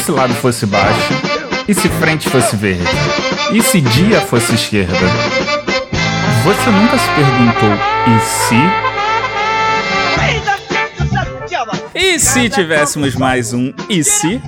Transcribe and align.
se 0.00 0.10
lado 0.10 0.34
fosse 0.34 0.66
baixo? 0.66 1.12
E 1.68 1.74
se 1.74 1.88
frente 1.88 2.28
fosse 2.28 2.56
verde? 2.56 2.84
E 3.52 3.62
se 3.62 3.80
dia 3.80 4.20
fosse 4.20 4.54
esquerda? 4.54 4.96
Você 6.42 6.70
nunca 6.70 6.98
se 6.98 7.08
perguntou 7.10 7.70
e 8.06 8.20
se? 8.20 8.54
E 11.94 12.18
se 12.18 12.48
tivéssemos 12.48 13.14
mais 13.14 13.52
um 13.52 13.72
e 13.88 14.02
se? 14.02 14.40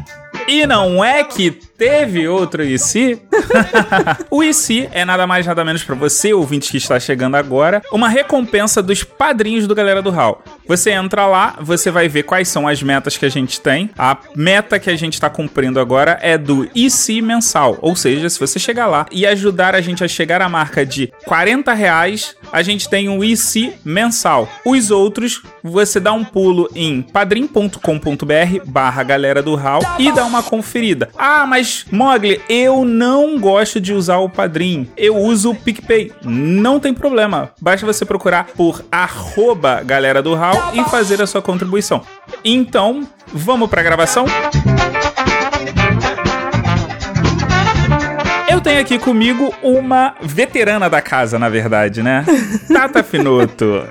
E 0.48 0.66
não 0.66 1.04
é 1.04 1.22
que 1.22 1.50
teve 1.50 2.26
outro 2.26 2.64
e 2.64 2.78
se? 2.78 3.20
o 4.30 4.42
se 4.52 4.88
é 4.92 5.04
nada 5.04 5.26
mais 5.26 5.46
nada 5.46 5.64
menos 5.64 5.82
para 5.82 5.94
você, 5.94 6.32
ouvinte 6.32 6.70
que 6.70 6.76
está 6.76 6.98
chegando 7.00 7.36
agora, 7.36 7.82
uma 7.92 8.08
recompensa 8.08 8.82
dos 8.82 9.02
padrinhos 9.02 9.66
do 9.66 9.74
Galera 9.74 10.02
do 10.02 10.10
Hall. 10.10 10.42
Você 10.66 10.90
entra 10.90 11.26
lá, 11.26 11.56
você 11.60 11.90
vai 11.90 12.08
ver 12.08 12.24
quais 12.24 12.48
são 12.48 12.68
as 12.68 12.82
metas 12.82 13.16
que 13.16 13.24
a 13.24 13.28
gente 13.28 13.60
tem. 13.60 13.90
A 13.96 14.18
meta 14.36 14.78
que 14.78 14.90
a 14.90 14.96
gente 14.96 15.14
está 15.14 15.30
cumprindo 15.30 15.80
agora 15.80 16.18
é 16.20 16.36
do 16.36 16.68
se 16.90 17.22
mensal, 17.22 17.78
ou 17.80 17.96
seja, 17.96 18.28
se 18.28 18.38
você 18.38 18.58
chegar 18.58 18.86
lá 18.86 19.06
e 19.10 19.26
ajudar 19.26 19.74
a 19.74 19.80
gente 19.80 20.04
a 20.04 20.08
chegar 20.08 20.42
à 20.42 20.48
marca 20.48 20.84
de 20.84 21.10
40 21.24 21.72
reais, 21.72 22.36
a 22.52 22.62
gente 22.62 22.88
tem 22.88 23.08
um 23.08 23.22
se 23.36 23.72
mensal. 23.84 24.48
Os 24.64 24.90
outros, 24.90 25.42
você 25.62 25.98
dá 25.98 26.12
um 26.12 26.24
pulo 26.24 26.68
em 26.74 27.00
padrim.com.br 27.00 27.78
barra 28.66 29.02
galera 29.02 29.42
do 29.42 29.54
Hall 29.54 29.80
e 29.98 30.12
dá 30.12 30.24
uma 30.24 30.42
conferida. 30.42 31.08
Ah, 31.16 31.46
mas 31.46 31.86
Mogli, 31.90 32.40
eu 32.48 32.84
não 32.84 33.21
gosto 33.38 33.80
de 33.80 33.92
usar 33.92 34.18
o 34.18 34.28
Padrim. 34.28 34.88
Eu 34.96 35.16
uso 35.16 35.50
o 35.50 35.54
PicPay. 35.54 36.12
Não 36.24 36.78
tem 36.78 36.94
problema. 36.94 37.50
Basta 37.60 37.86
você 37.86 38.04
procurar 38.04 38.46
por 38.56 38.84
arroba 38.90 39.82
galera 39.82 40.22
do 40.22 40.34
Hall 40.34 40.72
e 40.74 40.84
fazer 40.84 41.20
a 41.20 41.26
sua 41.26 41.42
contribuição. 41.42 42.02
Então, 42.44 43.06
vamos 43.32 43.68
para 43.68 43.80
a 43.80 43.84
gravação? 43.84 44.24
Eu 48.48 48.60
tenho 48.60 48.80
aqui 48.80 48.98
comigo 48.98 49.54
uma 49.62 50.14
veterana 50.20 50.88
da 50.90 51.00
casa, 51.00 51.38
na 51.38 51.48
verdade, 51.48 52.02
né? 52.02 52.24
Tata 52.72 53.02
Finoto. 53.02 53.84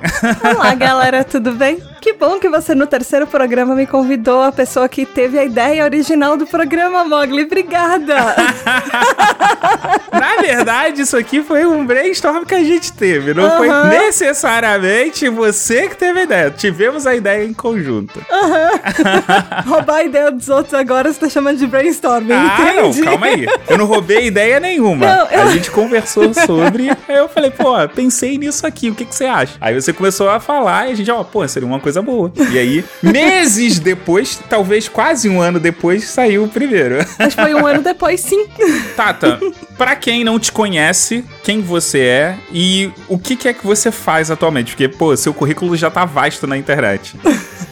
Olá, 0.55 0.75
galera, 0.75 1.23
tudo 1.23 1.51
bem? 1.53 1.81
Que 2.01 2.13
bom 2.13 2.39
que 2.39 2.49
você 2.49 2.73
no 2.73 2.87
terceiro 2.87 3.27
programa 3.27 3.75
me 3.75 3.85
convidou 3.85 4.41
a 4.41 4.51
pessoa 4.51 4.89
que 4.89 5.05
teve 5.05 5.37
a 5.37 5.45
ideia 5.45 5.83
original 5.83 6.35
do 6.35 6.47
programa, 6.47 7.03
Mogli. 7.05 7.43
Obrigada! 7.43 8.15
Na 10.11 10.37
verdade, 10.41 11.01
isso 11.03 11.15
aqui 11.15 11.43
foi 11.43 11.63
um 11.65 11.85
brainstorm 11.85 12.43
que 12.43 12.55
a 12.55 12.63
gente 12.63 12.91
teve. 12.93 13.33
Não 13.35 13.57
foi 13.57 13.69
necessariamente 13.89 15.29
você 15.29 15.87
que 15.89 15.95
teve 15.95 16.21
a 16.21 16.23
ideia. 16.23 16.49
Tivemos 16.51 17.05
a 17.05 17.15
ideia 17.15 17.43
em 17.45 17.53
conjunto. 17.53 18.19
Roubar 19.67 19.97
a 19.97 20.03
ideia 20.03 20.31
dos 20.31 20.49
outros 20.49 20.73
agora 20.73 21.11
você 21.13 21.19
tá 21.19 21.29
chamando 21.29 21.57
de 21.57 21.67
brainstorming, 21.67 22.33
Ah, 22.33 22.73
não, 22.75 22.93
calma 23.03 23.27
aí. 23.27 23.45
Eu 23.69 23.77
não 23.77 23.85
roubei 23.85 24.25
ideia 24.25 24.59
nenhuma. 24.59 25.05
Não, 25.05 25.27
eu- 25.27 25.41
A 25.43 25.45
gente 25.51 25.69
conversou 25.69 26.33
sobre. 26.33 26.89
Aí 26.89 27.15
eu 27.17 27.29
falei, 27.29 27.51
pô, 27.51 27.73
pensei 27.93 28.37
nisso 28.39 28.65
aqui, 28.65 28.89
o 28.89 28.95
que, 28.95 29.05
que 29.05 29.13
você 29.15 29.25
acha? 29.25 29.53
Aí 29.61 29.79
você 29.79 29.93
começou 29.93 30.29
a 30.29 30.39
falar 30.39 30.87
e 30.89 30.91
a 30.93 30.95
gente, 30.95 31.11
ó, 31.11 31.23
pô, 31.23 31.47
seria 31.47 31.67
uma 31.67 31.79
coisa 31.79 31.90
boa. 31.99 32.31
E 32.51 32.59
aí, 32.59 32.85
meses 33.01 33.79
depois, 33.79 34.39
talvez 34.47 34.87
quase 34.87 35.27
um 35.27 35.41
ano 35.41 35.59
depois, 35.59 36.03
saiu 36.05 36.43
o 36.43 36.47
primeiro. 36.47 36.97
Mas 37.17 37.33
foi 37.33 37.55
um 37.55 37.65
ano 37.65 37.81
depois, 37.81 38.21
sim. 38.21 38.45
Tata, 38.95 39.39
pra 39.77 39.95
quem 39.95 40.23
não 40.23 40.39
te 40.39 40.51
conhece, 40.51 41.25
quem 41.43 41.61
você 41.61 41.99
é 42.01 42.37
e 42.51 42.91
o 43.07 43.17
que, 43.17 43.35
que 43.35 43.47
é 43.47 43.53
que 43.53 43.65
você 43.65 43.91
faz 43.91 44.29
atualmente? 44.29 44.71
Porque, 44.71 44.87
pô, 44.87 45.15
seu 45.17 45.33
currículo 45.33 45.75
já 45.75 45.89
tá 45.89 46.05
vasto 46.05 46.45
na 46.45 46.57
internet. 46.57 47.15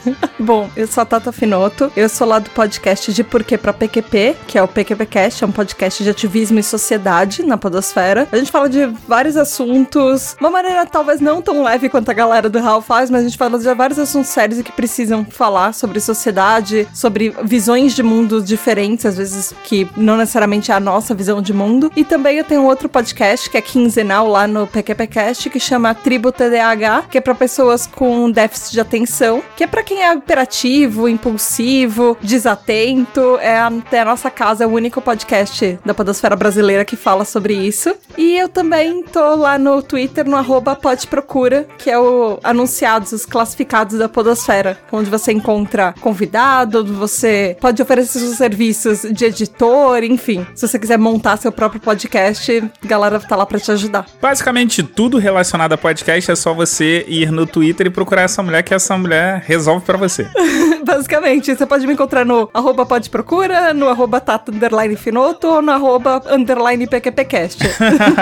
Bom, 0.39 0.69
eu 0.75 0.87
sou 0.87 1.01
a 1.01 1.05
Tata 1.05 1.31
Finoto, 1.31 1.91
eu 1.95 2.07
sou 2.09 2.27
lá 2.27 2.39
do 2.39 2.49
podcast 2.51 3.11
de 3.13 3.23
Porquê 3.23 3.57
pra 3.57 3.73
PQP, 3.73 4.35
que 4.47 4.57
é 4.57 4.63
o 4.63 4.67
PQPcast, 4.67 5.43
é 5.43 5.47
um 5.47 5.51
podcast 5.51 6.03
de 6.03 6.09
ativismo 6.09 6.59
e 6.59 6.63
sociedade 6.63 7.43
na 7.43 7.57
podosfera. 7.57 8.27
A 8.31 8.37
gente 8.37 8.51
fala 8.51 8.69
de 8.69 8.85
vários 9.07 9.37
assuntos, 9.37 10.35
uma 10.39 10.49
maneira 10.49 10.85
talvez 10.85 11.19
não 11.19 11.41
tão 11.41 11.63
leve 11.63 11.89
quanto 11.89 12.09
a 12.09 12.13
galera 12.13 12.49
do 12.49 12.59
Hall 12.59 12.81
faz, 12.81 13.09
mas 13.09 13.21
a 13.21 13.23
gente 13.23 13.37
fala 13.37 13.57
de 13.57 13.73
vários 13.73 13.99
assuntos 13.99 14.29
sérios 14.29 14.59
e 14.59 14.63
que 14.63 14.71
precisam 14.71 15.25
falar 15.25 15.73
sobre 15.73 15.99
sociedade, 15.99 16.87
sobre 16.93 17.33
visões 17.43 17.93
de 17.93 18.03
mundos 18.03 18.45
diferentes, 18.45 19.05
às 19.05 19.17
vezes 19.17 19.53
que 19.63 19.87
não 19.95 20.17
necessariamente 20.17 20.71
é 20.71 20.75
a 20.75 20.79
nossa 20.79 21.13
visão 21.13 21.41
de 21.41 21.53
mundo. 21.53 21.91
E 21.95 22.03
também 22.03 22.37
eu 22.37 22.43
tenho 22.43 22.63
outro 22.63 22.87
podcast 22.87 23.49
que 23.49 23.57
é 23.57 23.61
quinzenal 23.61 24.27
lá 24.27 24.47
no 24.47 24.67
PQPcast, 24.67 25.49
que 25.49 25.59
chama 25.59 25.93
Tribo 25.93 26.31
TDAH, 26.31 27.05
que 27.09 27.17
é 27.17 27.21
pra 27.21 27.35
pessoas 27.35 27.85
com 27.85 28.29
déficit 28.31 28.73
de 28.73 28.81
atenção, 28.81 29.43
que 29.55 29.63
é 29.63 29.67
pra 29.67 29.83
quem 29.89 30.03
é 30.03 30.13
hiperativo, 30.13 31.09
impulsivo, 31.09 32.15
desatento. 32.21 33.39
É 33.41 33.57
a, 33.57 33.71
é 33.91 33.99
a 33.99 34.05
nossa 34.05 34.29
casa, 34.29 34.63
é 34.63 34.67
o 34.67 34.69
único 34.69 35.01
podcast 35.01 35.79
da 35.83 35.95
podosfera 35.95 36.35
brasileira 36.35 36.85
que 36.85 36.95
fala 36.95 37.25
sobre 37.25 37.55
isso. 37.55 37.95
E 38.15 38.37
eu 38.37 38.47
também 38.47 39.01
tô 39.01 39.35
lá 39.35 39.57
no 39.57 39.81
Twitter, 39.81 40.29
no 40.29 40.35
arroba 40.35 40.75
podprocura, 40.75 41.67
que 41.79 41.89
é 41.89 41.97
o 41.97 42.37
anunciados, 42.43 43.13
os 43.13 43.25
classificados 43.25 43.97
da 43.97 44.07
podosfera, 44.07 44.77
onde 44.91 45.09
você 45.09 45.31
encontra 45.31 45.95
convidado, 45.99 46.85
você 46.85 47.57
pode 47.59 47.81
oferecer 47.81 48.19
seus 48.19 48.37
serviços 48.37 49.01
de 49.11 49.25
editor, 49.25 50.03
enfim. 50.03 50.45
Se 50.53 50.67
você 50.67 50.77
quiser 50.77 50.99
montar 50.99 51.37
seu 51.37 51.51
próprio 51.51 51.81
podcast, 51.81 52.63
a 52.83 52.87
galera 52.87 53.19
tá 53.19 53.35
lá 53.35 53.45
pra 53.45 53.59
te 53.59 53.71
ajudar. 53.71 54.05
Basicamente, 54.21 54.83
tudo 54.83 55.17
relacionado 55.17 55.73
a 55.73 55.77
podcast 55.77 56.29
é 56.29 56.35
só 56.35 56.53
você 56.53 57.03
ir 57.07 57.31
no 57.31 57.47
Twitter 57.47 57.87
e 57.87 57.89
procurar 57.89 58.21
essa 58.21 58.43
mulher 58.43 58.61
que 58.61 58.75
essa 58.75 58.95
mulher 58.95 59.43
resolve 59.47 59.78
pra 59.85 59.97
você. 59.97 60.27
Basicamente, 60.85 61.55
você 61.55 61.65
pode 61.65 61.85
me 61.85 61.93
encontrar 61.93 62.25
no 62.25 62.49
arroba 62.53 62.85
podprocura, 62.85 63.73
no 63.73 63.89
arroba 63.89 64.19
tata 64.19 64.51
underline 64.51 64.95
finoto 64.95 65.47
ou 65.47 65.61
no 65.61 65.71
arroba 65.71 66.21
underline 66.29 66.87
pqpcast. 66.87 67.59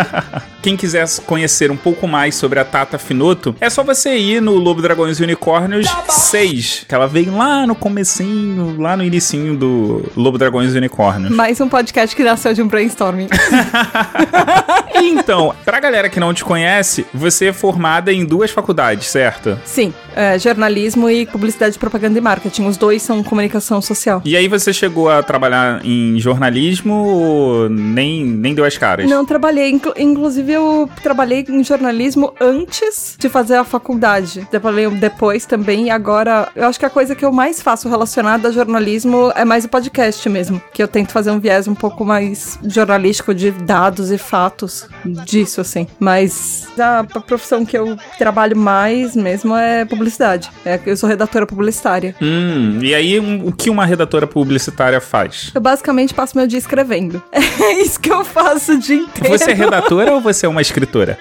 Quem 0.62 0.76
quiser 0.76 1.08
conhecer 1.26 1.72
um 1.72 1.78
pouco 1.78 2.08
mais 2.08 2.36
sobre 2.36 2.60
a 2.60 2.66
Tata 2.66 2.98
Finoto, 2.98 3.56
é 3.62 3.70
só 3.70 3.84
você 3.84 4.18
ir 4.18 4.42
no 4.42 4.56
Lobo 4.56 4.82
Dragões 4.82 5.18
e 5.20 5.24
Unicórnios 5.24 5.88
6, 6.10 6.86
que 6.90 6.94
ela 6.94 7.08
veio 7.08 7.38
lá 7.38 7.66
no 7.66 7.76
comecinho, 7.76 8.76
lá 8.78 8.98
no 8.98 9.04
inicinho 9.04 9.56
do 9.56 10.04
Lobo 10.16 10.38
Dragões 10.38 10.76
e 10.76 10.78
Unicórnios. 10.78 11.34
Mais 11.34 11.62
um 11.62 11.70
podcast 11.70 12.14
que 12.14 12.24
nasceu 12.24 12.54
de 12.54 12.62
um 12.62 12.68
brainstorming. 12.68 13.30
Então, 15.00 15.54
pra 15.64 15.80
galera 15.80 16.10
que 16.10 16.20
não 16.20 16.34
te 16.34 16.44
conhece, 16.44 17.06
você 17.14 17.48
é 17.48 17.54
formada 17.54 18.12
em 18.12 18.26
duas 18.26 18.50
faculdades, 18.50 19.08
certo? 19.08 19.60
Sim, 19.64 19.94
é, 20.16 20.40
jornalismo 20.40 21.10
e 21.10 21.26
publicidade, 21.26 21.47
propaganda 21.80 22.18
e 22.18 22.22
marketing. 22.22 22.66
Os 22.68 22.78
dois 22.78 23.02
são 23.02 23.24
comunicação 23.24 23.82
social. 23.82 24.22
E 24.26 24.36
aí 24.36 24.48
você 24.48 24.74
chegou 24.74 25.10
a 25.10 25.22
trabalhar 25.24 25.82
em 25.86 26.20
jornalismo 26.20 26.94
ou 26.94 27.70
nem, 27.70 28.24
nem 28.26 28.54
deu 28.54 28.66
as 28.66 28.78
caras? 28.78 29.10
Não 29.10 29.26
trabalhei, 29.26 29.70
inclu- 29.70 29.94
inclusive 29.98 30.52
eu 30.52 30.90
trabalhei 31.04 31.46
em 31.48 31.64
jornalismo 31.64 32.34
antes 32.40 33.16
de 33.18 33.30
fazer 33.30 33.56
a 33.56 33.64
faculdade. 33.64 34.48
Trabalhei 34.50 34.90
depois 34.90 35.46
também, 35.46 35.88
e 35.88 35.90
agora 35.90 36.50
eu 36.56 36.66
acho 36.68 36.80
que 36.80 36.86
a 36.86 36.90
coisa 36.90 37.16
que 37.16 37.24
eu 37.26 37.32
mais 37.32 37.62
faço 37.62 37.88
relacionada 37.90 38.48
a 38.50 38.52
jornalismo 38.52 39.32
é 39.36 39.46
mais 39.46 39.66
o 39.66 39.70
podcast 39.70 40.28
mesmo. 40.30 40.62
Que 40.74 40.82
eu 40.82 40.88
tento 40.88 41.12
fazer 41.12 41.32
um 41.32 41.40
viés 41.40 41.68
um 41.68 41.76
pouco 41.76 42.04
mais 42.06 42.58
jornalístico 42.64 43.34
de 43.34 43.52
dados 43.52 44.12
e 44.12 44.18
fatos 44.18 44.88
disso, 45.26 45.62
assim. 45.62 45.88
Mas 46.00 46.68
a, 46.80 47.00
a 47.00 47.04
profissão 47.22 47.66
que 47.66 47.78
eu 47.78 47.98
trabalho 48.18 48.58
mais 48.58 49.16
mesmo 49.16 49.56
é 49.56 49.86
publicidade. 49.86 50.50
É, 50.66 50.80
eu 50.86 50.96
sou 50.98 51.08
redatora 51.10 51.37
publicitária. 51.46 52.16
Hum, 52.22 52.80
e 52.82 52.96
aí 52.96 53.20
um- 53.20 53.48
o 53.48 53.52
que 53.52 53.70
uma 53.70 53.86
redatora 53.86 54.26
publicitária 54.26 55.00
faz? 55.02 55.52
Eu 55.54 55.62
basicamente 55.62 56.14
passo 56.14 56.38
meu 56.38 56.48
dia 56.48 56.60
escrevendo. 56.60 57.22
É 57.68 57.82
isso 57.82 58.00
que 58.00 58.10
eu 58.12 58.24
faço 58.24 58.74
o 58.74 58.78
dia 58.80 58.96
inteiro. 58.96 59.38
Você 59.38 59.52
é 59.52 59.54
redatora 59.54 60.14
ou 60.14 60.22
você 60.22 60.46
é 60.46 60.50
uma 60.50 60.62
escritora? 60.62 61.18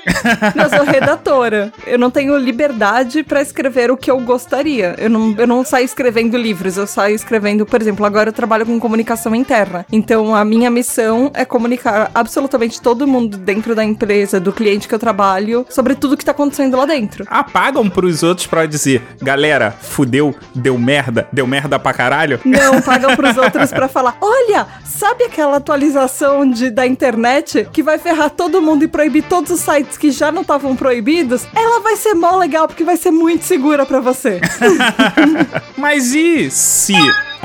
Não, 0.54 0.64
eu 0.64 0.70
sou 0.70 0.84
redatora. 0.84 1.72
Eu 1.86 1.98
não 1.98 2.10
tenho 2.10 2.36
liberdade 2.36 3.22
pra 3.24 3.40
escrever 3.42 3.90
o 3.90 3.96
que 3.96 4.10
eu 4.10 4.20
gostaria. 4.20 4.94
Eu 4.98 5.10
não, 5.10 5.34
eu 5.36 5.46
não 5.46 5.64
saio 5.64 5.84
escrevendo 5.84 6.36
livros, 6.36 6.76
eu 6.76 6.86
saio 6.86 7.16
escrevendo, 7.16 7.66
por 7.66 7.80
exemplo, 7.82 8.04
agora 8.06 8.28
eu 8.28 8.32
trabalho 8.32 8.64
com 8.66 8.78
comunicação 8.78 9.34
interna. 9.34 9.84
Então 9.90 10.34
a 10.34 10.44
minha 10.44 10.70
missão 10.70 11.30
é 11.34 11.44
comunicar 11.44 12.10
absolutamente 12.14 12.80
todo 12.80 13.06
mundo 13.08 13.36
dentro 13.38 13.74
da 13.74 13.82
empresa, 13.84 14.38
do 14.38 14.52
cliente 14.52 14.86
que 14.86 14.94
eu 14.94 14.98
trabalho, 14.98 15.66
sobre 15.68 15.94
tudo 15.96 16.16
que 16.16 16.24
tá 16.24 16.30
acontecendo 16.32 16.76
lá 16.76 16.86
dentro. 16.86 17.24
Apagam 17.28 17.88
pros 17.90 18.22
outros 18.22 18.46
pra 18.46 18.66
dizer, 18.66 19.02
galera, 19.20 19.72
fudeu, 19.72 20.05
deu 20.54 20.78
merda, 20.78 21.28
deu 21.32 21.46
merda 21.46 21.78
pra 21.78 21.92
caralho? 21.92 22.40
Não, 22.44 22.80
pagam 22.82 23.14
pros 23.16 23.36
outros 23.36 23.70
pra 23.70 23.88
falar: 23.88 24.16
olha, 24.20 24.66
sabe 24.84 25.24
aquela 25.24 25.56
atualização 25.56 26.48
de, 26.48 26.70
da 26.70 26.86
internet 26.86 27.68
que 27.72 27.82
vai 27.82 27.98
ferrar 27.98 28.30
todo 28.30 28.62
mundo 28.62 28.84
e 28.84 28.88
proibir 28.88 29.24
todos 29.24 29.50
os 29.50 29.60
sites 29.60 29.96
que 29.98 30.10
já 30.10 30.30
não 30.32 30.42
estavam 30.42 30.74
proibidos? 30.76 31.46
Ela 31.54 31.80
vai 31.80 31.96
ser 31.96 32.14
mó 32.14 32.36
legal 32.36 32.66
porque 32.66 32.84
vai 32.84 32.96
ser 32.96 33.10
muito 33.10 33.44
segura 33.44 33.84
pra 33.84 34.00
você. 34.00 34.40
Mas 35.76 36.14
e 36.14 36.50
se 36.50 36.94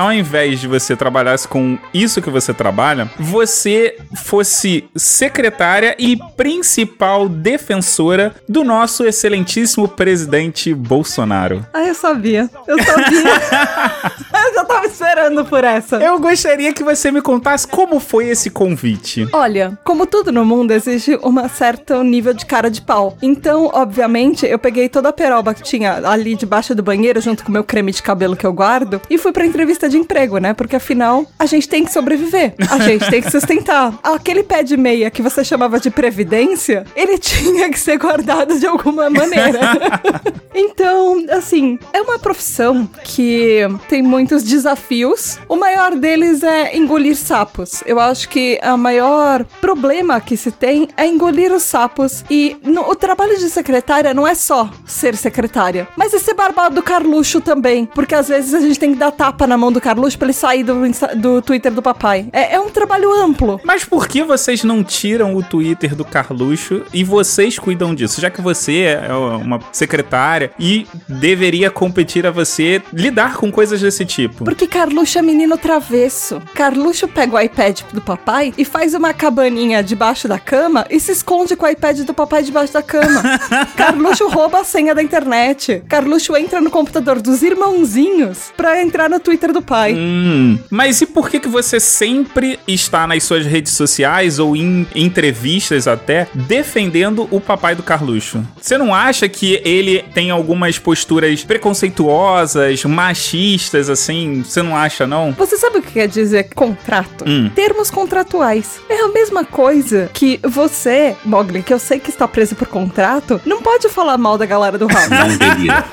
ao 0.02 0.12
invés 0.12 0.58
de 0.58 0.66
você 0.66 0.96
trabalhasse 0.96 1.46
com 1.46 1.78
isso 1.94 2.20
que 2.20 2.28
você 2.28 2.52
trabalha, 2.52 3.08
você 3.20 3.96
fosse 4.16 4.84
secretária 4.96 5.94
e 5.96 6.18
principal 6.36 7.28
defensora 7.28 8.34
do 8.48 8.64
nosso 8.64 9.04
excelentíssimo 9.04 9.86
presidente 9.86 10.74
Bolsonaro. 10.74 11.64
Ah, 11.72 11.84
eu 11.84 11.94
sabia. 11.94 12.50
Eu 12.66 12.82
sabia. 12.82 13.22
eu 14.44 14.54
já 14.54 14.64
tava 14.64 14.86
esperando 14.86 15.44
por 15.44 15.62
essa. 15.62 15.96
Eu 15.98 16.18
gostaria 16.18 16.72
que 16.72 16.82
você 16.82 17.12
me 17.12 17.22
contasse 17.22 17.66
como 17.68 18.00
foi 18.00 18.28
esse 18.28 18.50
convite. 18.50 19.28
Olha, 19.32 19.78
como 19.84 20.04
tudo 20.04 20.32
no 20.32 20.44
mundo, 20.44 20.72
exige 20.72 21.16
um 21.22 21.48
certo 21.48 22.02
nível 22.02 22.34
de 22.34 22.44
cara 22.44 22.68
de 22.68 22.82
pau. 22.82 23.16
Então, 23.22 23.70
obviamente, 23.72 24.46
eu 24.46 24.58
peguei 24.58 24.88
toda 24.88 25.10
a 25.10 25.12
peroba 25.12 25.54
que 25.54 25.62
tinha 25.62 26.00
ali 26.08 26.34
debaixo 26.34 26.74
do 26.74 26.82
banheiro, 26.82 27.20
junto 27.20 27.44
com 27.44 27.50
o 27.50 27.52
meu 27.52 27.62
creme 27.62 27.92
de 27.92 28.02
cabelo 28.02 28.34
que 28.34 28.46
eu 28.46 28.52
guardo, 28.52 29.00
e 29.08 29.16
fui 29.16 29.30
pra 29.30 29.46
entrevista 29.46 29.91
de 29.92 29.98
emprego, 29.98 30.38
né? 30.38 30.52
Porque 30.54 30.76
afinal, 30.76 31.26
a 31.38 31.46
gente 31.46 31.68
tem 31.68 31.84
que 31.84 31.92
sobreviver. 31.92 32.54
A 32.70 32.78
gente 32.78 33.08
tem 33.08 33.22
que 33.22 33.30
sustentar. 33.30 33.98
Aquele 34.02 34.42
pé 34.42 34.62
de 34.62 34.76
meia 34.76 35.10
que 35.10 35.22
você 35.22 35.44
chamava 35.44 35.78
de 35.78 35.90
previdência, 35.90 36.84
ele 36.96 37.16
tinha 37.18 37.70
que 37.70 37.78
ser 37.78 37.98
guardado 37.98 38.58
de 38.58 38.66
alguma 38.66 39.08
maneira. 39.08 39.60
então, 40.54 41.24
assim, 41.30 41.78
é 41.92 42.00
uma 42.00 42.18
profissão 42.18 42.88
que 43.04 43.60
tem 43.88 44.02
muitos 44.02 44.42
desafios. 44.42 45.38
O 45.48 45.56
maior 45.56 45.94
deles 45.94 46.42
é 46.42 46.76
engolir 46.76 47.16
sapos. 47.16 47.82
Eu 47.86 48.00
acho 48.00 48.28
que 48.28 48.58
o 48.62 48.76
maior 48.76 49.44
problema 49.60 50.20
que 50.20 50.36
se 50.36 50.50
tem 50.50 50.88
é 50.96 51.06
engolir 51.06 51.52
os 51.52 51.62
sapos. 51.62 52.24
E 52.30 52.56
no, 52.62 52.88
o 52.88 52.94
trabalho 52.94 53.38
de 53.38 53.48
secretária 53.50 54.14
não 54.14 54.26
é 54.26 54.34
só 54.34 54.70
ser 54.86 55.16
secretária, 55.16 55.86
mas 55.96 56.14
é 56.14 56.18
ser 56.18 56.34
barbado 56.34 56.76
do 56.76 56.82
Carluxo 56.82 57.40
também. 57.40 57.86
Porque 57.86 58.14
às 58.14 58.28
vezes 58.28 58.54
a 58.54 58.60
gente 58.60 58.78
tem 58.78 58.92
que 58.92 58.98
dar 58.98 59.10
tapa 59.10 59.46
na 59.46 59.58
mão 59.58 59.71
do 59.72 59.80
Carluxo 59.80 60.18
pra 60.18 60.26
ele 60.26 60.32
sair 60.32 60.62
do, 60.62 60.74
do 61.16 61.42
Twitter 61.42 61.72
do 61.72 61.82
papai. 61.82 62.26
É, 62.32 62.54
é 62.54 62.60
um 62.60 62.70
trabalho 62.70 63.12
amplo. 63.12 63.60
Mas 63.64 63.84
por 63.84 64.06
que 64.08 64.22
vocês 64.22 64.64
não 64.64 64.82
tiram 64.82 65.34
o 65.34 65.42
Twitter 65.42 65.94
do 65.94 66.04
Carluxo 66.04 66.82
e 66.92 67.04
vocês 67.04 67.58
cuidam 67.58 67.94
disso? 67.94 68.20
Já 68.20 68.30
que 68.30 68.40
você 68.40 68.98
é 69.08 69.12
uma 69.12 69.60
secretária 69.72 70.50
e 70.58 70.86
deveria 71.08 71.70
competir 71.70 72.26
a 72.26 72.30
você 72.30 72.82
lidar 72.92 73.36
com 73.36 73.50
coisas 73.50 73.80
desse 73.80 74.04
tipo. 74.04 74.44
Porque 74.44 74.66
Carluxo 74.66 75.18
é 75.18 75.22
menino 75.22 75.56
travesso. 75.56 76.40
Carluxo 76.54 77.08
pega 77.08 77.36
o 77.36 77.40
iPad 77.40 77.80
do 77.92 78.00
papai 78.00 78.52
e 78.56 78.64
faz 78.64 78.94
uma 78.94 79.12
cabaninha 79.12 79.82
debaixo 79.82 80.28
da 80.28 80.38
cama 80.38 80.86
e 80.90 81.00
se 81.00 81.12
esconde 81.12 81.56
com 81.56 81.66
o 81.66 81.68
iPad 81.68 82.00
do 82.00 82.14
papai 82.14 82.42
debaixo 82.42 82.72
da 82.72 82.82
cama. 82.82 83.22
Carluxo 83.76 84.28
rouba 84.28 84.60
a 84.60 84.64
senha 84.64 84.94
da 84.94 85.02
internet. 85.02 85.82
Carluxo 85.88 86.36
entra 86.36 86.60
no 86.60 86.70
computador 86.70 87.20
dos 87.20 87.42
irmãozinhos 87.42 88.52
pra 88.56 88.82
entrar 88.82 89.08
no 89.08 89.20
Twitter 89.20 89.52
do 89.52 89.61
pai. 89.62 89.94
Hum, 89.94 90.58
mas 90.70 91.00
e 91.00 91.06
por 91.06 91.28
que, 91.28 91.40
que 91.40 91.48
você 91.48 91.78
sempre 91.80 92.58
está 92.66 93.06
nas 93.06 93.22
suas 93.24 93.46
redes 93.46 93.72
sociais 93.72 94.38
ou 94.38 94.56
em 94.56 94.86
entrevistas 94.94 95.86
até 95.86 96.28
defendendo 96.34 97.28
o 97.30 97.40
papai 97.40 97.74
do 97.74 97.82
Carluxo? 97.82 98.46
Você 98.60 98.76
não 98.76 98.94
acha 98.94 99.28
que 99.28 99.60
ele 99.64 100.04
tem 100.14 100.30
algumas 100.30 100.78
posturas 100.78 101.44
preconceituosas, 101.44 102.84
machistas, 102.84 103.88
assim? 103.88 104.42
Você 104.42 104.62
não 104.62 104.76
acha, 104.76 105.06
não? 105.06 105.32
Você 105.32 105.56
sabe 105.56 105.78
o 105.78 105.82
que 105.82 105.92
quer 105.92 106.08
dizer 106.08 106.50
contrato? 106.54 107.24
Hum. 107.26 107.50
Termos 107.54 107.90
contratuais. 107.90 108.80
É 108.88 109.02
a 109.02 109.08
mesma 109.08 109.44
coisa 109.44 110.10
que 110.12 110.40
você, 110.42 111.16
Mogli, 111.24 111.62
que 111.62 111.72
eu 111.72 111.78
sei 111.78 111.98
que 111.98 112.10
está 112.10 112.26
preso 112.26 112.54
por 112.54 112.68
contrato, 112.68 113.40
não 113.44 113.62
pode 113.62 113.88
falar 113.88 114.18
mal 114.18 114.38
da 114.38 114.46
galera 114.46 114.78
do 114.78 114.86
House. 114.86 115.08
Não. 115.08 115.22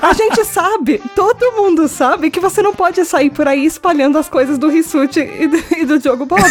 A 0.02 0.12
gente 0.12 0.44
sabe, 0.44 1.00
todo 1.14 1.52
mundo 1.52 1.88
sabe 1.88 2.30
que 2.30 2.40
você 2.40 2.62
não 2.62 2.74
pode 2.74 3.04
sair 3.04 3.30
por 3.30 3.46
aí 3.46 3.59
espalhando 3.66 4.18
as 4.18 4.28
coisas 4.28 4.58
do 4.58 4.68
Rissuti 4.68 5.20
e 5.20 5.46
do, 5.46 5.62
e 5.76 5.84
do 5.84 5.98
Diogo 5.98 6.26
Bob. 6.26 6.42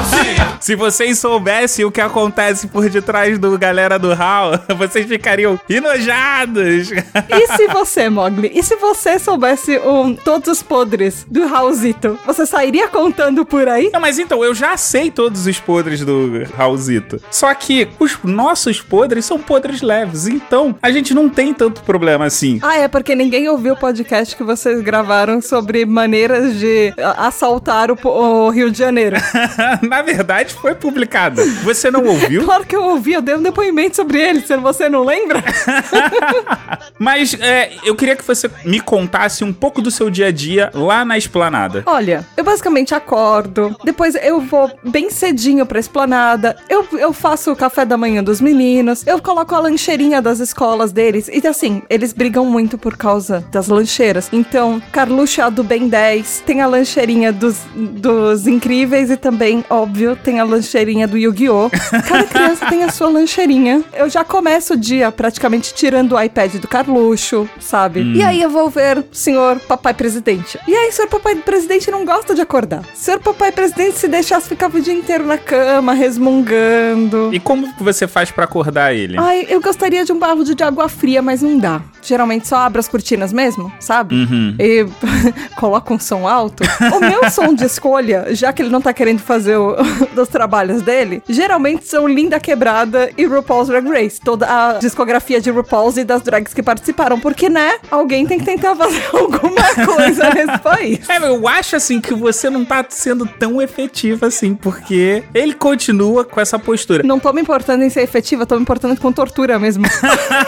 Se 0.60 0.74
vocês 0.74 1.18
soubessem 1.18 1.84
o 1.84 1.90
que 1.90 2.00
acontece 2.00 2.66
por 2.66 2.88
detrás 2.88 3.38
do 3.38 3.58
galera 3.58 3.98
do 3.98 4.14
Hall, 4.14 4.52
vocês 4.76 5.06
ficariam 5.06 5.58
enojados. 5.68 6.90
E 7.30 7.46
se 7.56 7.66
você, 7.68 8.08
Mogli, 8.08 8.50
e 8.54 8.62
se 8.62 8.76
você 8.76 9.18
soubesse 9.18 9.78
um, 9.78 10.14
todos 10.14 10.48
os 10.48 10.62
podres 10.62 11.26
do 11.30 11.46
Raulzito, 11.46 12.18
você 12.26 12.44
sairia 12.44 12.88
contando 12.88 13.44
por 13.44 13.68
aí? 13.68 13.90
Não, 13.92 14.00
mas 14.00 14.18
então, 14.18 14.44
eu 14.44 14.54
já 14.54 14.76
sei 14.76 15.10
todos 15.10 15.46
os 15.46 15.58
podres 15.60 16.04
do 16.04 16.44
Raulzito. 16.56 17.20
Só 17.30 17.52
que 17.54 17.88
os 17.98 18.18
nossos 18.22 18.80
podres 18.80 19.24
são 19.24 19.38
podres 19.38 19.82
leves. 19.82 20.26
Então, 20.26 20.74
a 20.82 20.90
gente 20.90 21.14
não 21.14 21.28
tem 21.28 21.54
tanto 21.54 21.82
problema 21.82 22.24
assim. 22.24 22.58
Ah, 22.62 22.76
é 22.76 22.88
porque 22.88 23.14
ninguém 23.14 23.48
ouviu 23.48 23.74
o 23.74 23.76
podcast 23.76 24.36
que 24.36 24.42
vocês 24.42 24.80
gravaram 24.80 25.40
sobre 25.40 25.84
maneiras 25.84 26.49
de 26.58 26.92
a- 26.98 27.26
assaltar 27.28 27.90
o, 27.90 27.98
o 28.08 28.50
Rio 28.50 28.70
de 28.70 28.78
Janeiro. 28.78 29.16
Na 29.88 30.02
verdade, 30.02 30.54
foi 30.54 30.74
publicado. 30.74 31.42
Você 31.62 31.90
não 31.90 32.04
ouviu? 32.04 32.44
Claro 32.44 32.64
que 32.64 32.74
eu 32.76 32.82
ouvi, 32.84 33.12
eu 33.12 33.22
dei 33.22 33.34
um 33.36 33.42
depoimento 33.42 33.96
sobre 33.96 34.20
ele, 34.20 34.40
se 34.40 34.56
você 34.56 34.88
não 34.88 35.04
lembra? 35.04 35.42
Mas 36.98 37.34
é, 37.40 37.72
eu 37.84 37.94
queria 37.94 38.16
que 38.16 38.24
você 38.24 38.50
me 38.64 38.80
contasse 38.80 39.44
um 39.44 39.52
pouco 39.52 39.80
do 39.80 39.90
seu 39.90 40.10
dia 40.10 40.26
a 40.26 40.30
dia 40.32 40.70
lá 40.74 41.04
na 41.04 41.16
esplanada. 41.16 41.82
Olha, 41.86 42.26
eu 42.36 42.44
basicamente 42.44 42.94
acordo, 42.94 43.76
depois 43.84 44.14
eu 44.16 44.40
vou 44.40 44.70
bem 44.84 45.10
cedinho 45.10 45.64
pra 45.66 45.78
esplanada, 45.80 46.56
eu, 46.68 46.86
eu 46.92 47.12
faço 47.12 47.52
o 47.52 47.56
café 47.56 47.84
da 47.84 47.96
manhã 47.96 48.22
dos 48.22 48.40
meninos, 48.40 49.06
eu 49.06 49.20
coloco 49.20 49.54
a 49.54 49.60
lancheirinha 49.60 50.20
das 50.20 50.40
escolas 50.40 50.92
deles, 50.92 51.28
e 51.32 51.46
assim, 51.46 51.82
eles 51.88 52.12
brigam 52.12 52.44
muito 52.44 52.76
por 52.78 52.96
causa 52.96 53.44
das 53.50 53.68
lancheiras. 53.68 54.28
Então, 54.32 54.80
Carluxo 54.92 55.40
é 55.40 55.44
a 55.44 55.50
do 55.50 55.64
Ben 55.64 55.88
10, 55.88 56.39
tem 56.42 56.60
a 56.60 56.66
lancheirinha 56.66 57.32
dos, 57.32 57.58
dos 57.74 58.46
incríveis 58.46 59.10
e 59.10 59.16
também, 59.16 59.64
óbvio, 59.68 60.16
tem 60.16 60.40
a 60.40 60.44
lancheirinha 60.44 61.06
do 61.06 61.16
Yu-Gi-Oh! 61.16 61.70
Cada 62.06 62.24
criança 62.24 62.66
tem 62.66 62.84
a 62.84 62.90
sua 62.90 63.08
lancheirinha. 63.08 63.82
Eu 63.92 64.08
já 64.08 64.24
começo 64.24 64.74
o 64.74 64.76
dia 64.76 65.10
praticamente 65.12 65.74
tirando 65.74 66.12
o 66.12 66.22
iPad 66.22 66.54
do 66.56 66.68
Carluxo, 66.68 67.48
sabe? 67.58 68.02
E 68.14 68.22
aí 68.22 68.40
eu 68.42 68.50
vou 68.50 68.68
ver 68.70 69.04
senhor 69.12 69.58
papai 69.60 69.94
presidente. 69.94 70.58
E 70.66 70.74
aí, 70.74 70.92
senhor 70.92 71.08
papai 71.08 71.36
presidente 71.36 71.90
não 71.90 72.04
gosta 72.04 72.34
de 72.34 72.40
acordar. 72.40 72.84
Senhor 72.94 73.20
papai 73.20 73.52
presidente, 73.52 73.98
se 73.98 74.08
deixasse, 74.08 74.48
ficava 74.48 74.78
o 74.78 74.80
dia 74.80 74.94
inteiro 74.94 75.24
na 75.24 75.38
cama, 75.38 75.92
resmungando. 75.92 77.30
E 77.32 77.40
como 77.40 77.72
você 77.78 78.06
faz 78.06 78.30
pra 78.30 78.44
acordar 78.44 78.94
ele? 78.94 79.16
Ai, 79.18 79.46
eu 79.48 79.60
gostaria 79.60 80.04
de 80.04 80.12
um 80.12 80.18
balde 80.18 80.54
de 80.54 80.62
água 80.62 80.88
fria, 80.88 81.22
mas 81.22 81.42
não 81.42 81.58
dá. 81.58 81.80
Geralmente 82.02 82.48
só 82.48 82.56
abre 82.56 82.80
as 82.80 82.88
cortinas 82.88 83.32
mesmo, 83.32 83.72
sabe? 83.78 84.14
Uhum. 84.14 84.54
E 84.58 84.86
coloca 85.56 85.92
um 85.92 85.98
som 85.98 86.28
alto. 86.30 86.62
O 86.94 87.00
meu 87.00 87.30
som 87.30 87.52
de 87.54 87.64
escolha, 87.64 88.26
já 88.30 88.52
que 88.52 88.62
ele 88.62 88.70
não 88.70 88.80
tá 88.80 88.92
querendo 88.92 89.20
fazer 89.20 89.56
o, 89.56 89.76
dos 90.14 90.28
trabalhos 90.28 90.82
dele, 90.82 91.22
geralmente 91.28 91.86
são 91.86 92.06
Linda 92.06 92.38
Quebrada 92.38 93.10
e 93.16 93.24
RuPaul's 93.24 93.68
Drag 93.68 93.88
Race. 93.88 94.20
Toda 94.20 94.46
a 94.46 94.72
discografia 94.74 95.40
de 95.40 95.50
RuPaul's 95.50 95.96
e 95.96 96.04
das 96.04 96.22
drags 96.22 96.54
que 96.54 96.62
participaram. 96.62 97.18
Porque, 97.18 97.48
né? 97.48 97.78
Alguém 97.90 98.26
tem 98.26 98.38
que 98.38 98.44
tentar 98.44 98.74
fazer 98.76 99.02
alguma 99.12 99.74
coisa 99.86 100.30
nesse 100.30 100.58
país. 100.58 101.08
É, 101.08 101.18
eu 101.18 101.48
acho 101.48 101.76
assim 101.76 102.00
que 102.00 102.14
você 102.14 102.48
não 102.48 102.64
tá 102.64 102.84
sendo 102.88 103.26
tão 103.26 103.60
efetivo 103.60 104.26
assim, 104.26 104.54
porque 104.54 105.24
ele 105.34 105.54
continua 105.54 106.24
com 106.24 106.40
essa 106.40 106.58
postura. 106.58 107.02
Não 107.02 107.18
tô 107.18 107.32
me 107.32 107.40
importando 107.40 107.82
em 107.82 107.90
ser 107.90 108.02
efetiva, 108.02 108.46
tô 108.46 108.56
me 108.56 108.62
importando 108.62 108.98
com 109.00 109.12
tortura 109.12 109.58
mesmo. 109.58 109.84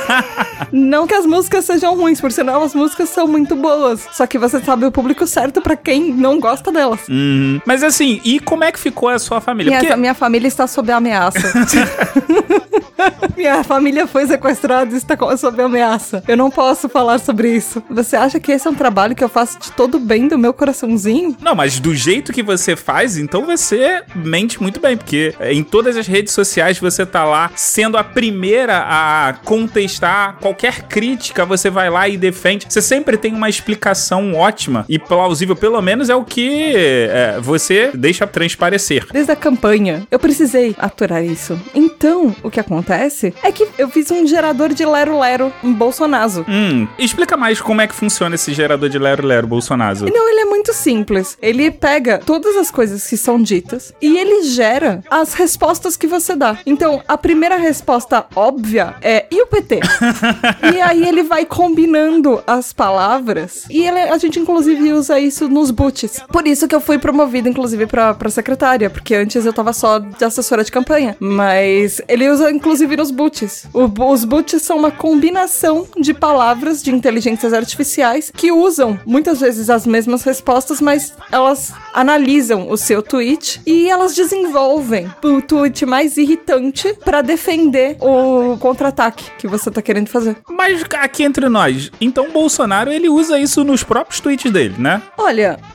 não 0.71 1.07
que 1.07 1.15
as 1.15 1.27
músicas 1.27 1.65
sejam 1.65 1.97
ruins, 1.97 2.21
por 2.21 2.31
sinal, 2.31 2.63
as 2.63 2.75
músicas 2.75 3.09
são 3.09 3.27
muito 3.27 3.57
boas. 3.57 4.07
Só 4.13 4.27
que 4.27 4.39
você 4.39 4.61
sabe 4.61 4.85
o 4.85 4.93
público 4.93 5.27
certo 5.27 5.61
pra 5.73 5.77
quem 5.77 6.13
não 6.13 6.39
gosta 6.39 6.71
delas. 6.71 7.01
Uhum. 7.09 7.61
Mas 7.65 7.83
assim, 7.83 8.21
e 8.25 8.39
como 8.39 8.65
é 8.65 8.71
que 8.71 8.79
ficou 8.79 9.09
a 9.09 9.19
sua 9.19 9.41
família? 9.41 9.71
Minha, 9.71 9.81
Porque 9.81 9.97
minha 9.97 10.15
família 10.15 10.49
está 10.49 10.67
sob 10.67 10.93
ameaça. 10.93 11.41
minha 13.37 13.65
família 13.65 14.07
foi 14.07 14.27
sequestrada 14.27 14.93
e 14.93 14.97
está 14.97 15.17
sob 15.37 15.63
ameaça. 15.63 16.23
Eu 16.29 16.37
não 16.37 16.51
posso 16.51 16.89
falar 16.89 17.19
sobre 17.19 17.55
isso. 17.55 17.83
Você 17.91 18.17
acha 18.17 18.39
que 18.39 18.53
esse 18.53 18.67
é 18.67 18.71
um 18.71 18.75
trabalho 18.75 19.15
que 19.15 19.25
eu 19.25 19.29
faço 19.29 19.59
de 19.59 19.73
todo 19.73 19.99
bem 19.99 20.29
do 20.29 20.39
meu 20.39 20.53
coraçãozinho? 20.53 21.37
Não, 21.41 21.55
mas 21.55 21.81
do 21.81 21.95
jeito 21.95 22.33
que 22.33 22.43
você 22.43 22.77
faz, 22.77 23.17
então 23.17 23.47
você 23.47 24.03
mente 24.15 24.61
muito 24.63 24.81
bem, 24.81 24.97
porque 24.97 25.35
em 25.41 25.63
todas 25.63 25.97
as 25.97 26.07
redes 26.07 26.33
sociais 26.33 26.79
você 26.79 27.07
tá 27.07 27.25
lá 27.25 27.51
sendo 27.55 27.97
a 27.97 28.05
primeira 28.05 28.85
a 28.87 29.35
contestar 29.45 30.37
qualquer 30.41 30.83
crítica, 30.83 31.45
você 31.45 31.71
vai 31.71 31.89
lá 31.89 32.09
e 32.09 32.17
defende. 32.17 32.67
Você 32.69 32.83
sempre 32.83 33.17
tem 33.17 33.33
uma 33.33 33.49
explicação 33.49 34.35
ótima 34.35 34.85
e 34.89 34.99
plausível, 34.99 35.57
pelo 35.63 35.81
menos 35.81 36.11
é 36.11 36.17
o 36.17 36.25
que 36.25 36.75
é, 36.75 37.39
você 37.41 37.93
deixa 37.95 38.27
transparecer. 38.27 39.07
Desde 39.13 39.31
a 39.31 39.37
campanha, 39.37 40.05
eu 40.11 40.19
precisei 40.19 40.75
aturar 40.77 41.25
isso. 41.25 41.57
Então, 41.73 42.35
o 42.43 42.51
que 42.51 42.59
acontece 42.59 43.33
é 43.45 43.53
que 43.53 43.69
eu 43.79 43.89
fiz 43.89 44.11
um 44.11 44.27
gerador 44.27 44.71
de 44.71 44.85
Lero 44.85 45.21
Lero, 45.21 45.53
um 45.63 45.73
Bolsonazo. 45.73 46.45
Hum, 46.49 46.89
explica 46.99 47.37
mais 47.37 47.61
como 47.61 47.81
é 47.81 47.87
que 47.87 47.95
funciona 47.95 48.35
esse 48.35 48.53
gerador 48.53 48.89
de 48.89 48.99
Lero 48.99 49.25
Lero 49.25 49.47
Bolsonazo. 49.47 50.07
Não, 50.13 50.29
ele 50.29 50.41
é 50.41 50.45
muito 50.47 50.73
simples. 50.73 51.39
Ele 51.41 51.71
pega 51.71 52.19
todas 52.19 52.57
as 52.57 52.69
coisas 52.69 53.07
que 53.07 53.17
são 53.17 53.41
ditas 53.41 53.95
e 54.03 54.19
ele 54.19 54.43
gera 54.43 55.01
as 55.09 55.33
respostas 55.33 55.97
que 55.97 56.09
você 56.09 56.35
dá. 56.35 56.59
Então, 56.67 57.05
a 57.07 57.17
primeira 57.17 57.55
resposta 57.55 58.27
óbvia 58.35 58.97
é 59.01 59.27
e 59.31 59.41
o 59.41 59.47
PT? 59.47 59.79
e 60.75 60.81
aí 60.81 61.07
ele 61.07 61.23
vai 61.23 61.47
combinando 61.47 62.43
as 62.49 62.73
palavras 62.73 63.65
e 63.71 63.87
ele, 63.87 64.01
a 64.01 64.19
gente 64.19 64.41
inclusive 64.41 64.93
usa 64.93 65.21
isso 65.21 65.42
nos 65.49 65.71
boots. 65.71 66.21
Por 66.29 66.47
isso 66.47 66.69
que 66.69 66.75
eu 66.75 66.81
fui 66.81 66.99
promovida 66.99 67.49
inclusive 67.49 67.87
pra, 67.87 68.15
pra 68.15 68.31
secretária, 68.31 68.91
porque 68.91 69.15
antes 69.15 69.45
eu 69.45 69.53
tava 69.53 69.73
só 69.73 69.99
de 69.99 70.25
assessora 70.25 70.65
de 70.65 70.73
campanha. 70.73 71.17
Mas 71.19 72.01
ele 72.09 72.29
usa 72.29 72.51
inclusive 72.51 72.97
nos 72.97 73.11
boots. 73.11 73.67
O, 73.73 73.91
os 74.11 74.25
boots 74.25 74.63
são 74.63 74.79
uma 74.79 74.91
combinação 74.91 75.87
de 75.99 76.13
palavras 76.13 76.83
de 76.83 76.91
inteligências 76.91 77.53
artificiais 77.53 78.31
que 78.35 78.53
usam 78.53 78.99
muitas 79.07 79.41
vezes 79.41 79.71
as 79.71 79.87
mesmas 79.87 80.23
respostas, 80.23 80.81
mas 80.81 81.15
elas 81.31 81.73
analisam 81.95 82.71
o 82.71 82.77
seu 82.77 83.03
tweet 83.03 83.61
e 83.67 83.89
elas 83.89 84.15
desenvolvem 84.15 85.11
o 85.23 85.41
tweet 85.41 85.85
mais 85.87 86.17
irritante 86.17 86.95
para 87.05 87.23
defender 87.23 87.97
o 88.01 88.57
contra-ataque 88.59 89.25
que 89.39 89.47
você 89.47 89.71
tá 89.71 89.81
querendo 89.81 90.09
fazer. 90.09 90.37
Mas 90.49 90.85
aqui 90.95 91.23
entre 91.23 91.49
nós, 91.49 91.91
então 92.01 92.29
o 92.29 92.33
Bolsonaro 92.33 92.93
ele 92.93 93.09
usa 93.09 93.39
isso 93.39 93.65
nos 93.65 93.83
próprios 93.83 94.21
tweets 94.21 94.51
dele, 94.51 94.75
né? 94.79 95.03
Olha, 95.17 95.32